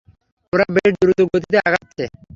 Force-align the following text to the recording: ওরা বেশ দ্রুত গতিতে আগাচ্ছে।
ওরা 0.53 0.65
বেশ 0.75 0.91
দ্রুত 0.99 1.19
গতিতে 1.29 1.57
আগাচ্ছে। 1.67 2.03